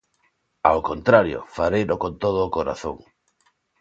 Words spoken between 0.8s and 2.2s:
contrario, fareino con